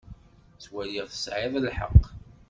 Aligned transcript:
Ttwaliɣ 0.55 1.05
tesɛiḍ 1.07 1.53
lḥeqq. 1.59 2.03